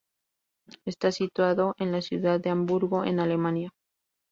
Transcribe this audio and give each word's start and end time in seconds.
Está 0.83 1.11
situada 1.11 1.75
en 1.77 1.91
la 1.91 2.01
ciudad 2.01 2.39
de 2.41 2.49
Hamburgo, 2.49 3.05
en 3.05 3.19
Alemania. 3.19 3.71